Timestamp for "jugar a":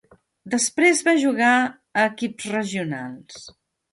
1.25-2.07